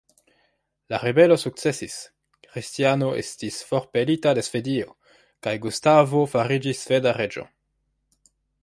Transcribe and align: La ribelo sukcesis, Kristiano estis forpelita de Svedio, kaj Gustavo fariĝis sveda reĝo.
La 0.93 0.99
ribelo 1.01 1.35
sukcesis, 1.41 1.97
Kristiano 2.47 3.11
estis 3.25 3.61
forpelita 3.69 4.35
de 4.41 4.45
Svedio, 4.49 4.91
kaj 5.49 5.55
Gustavo 5.69 6.27
fariĝis 6.35 6.87
sveda 6.89 7.17
reĝo. 7.23 7.47